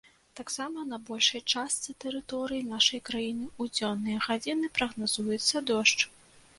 [0.37, 6.01] Таксама на большай частцы тэрыторыі нашай краіны ў дзённыя гадзіны прагназуецца дождж.